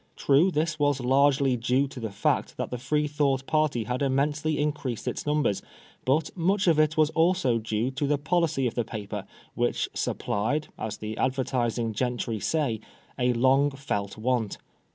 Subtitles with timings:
[0.15, 5.07] True, this was largely due to the fact that the Freethought party had immensely increased
[5.07, 5.61] in numbers;
[6.05, 10.69] but much of it was also due to the policy of the paper, which supplied,
[10.75, 12.79] as the advertising gentry say,
[13.19, 14.57] "a long felt want."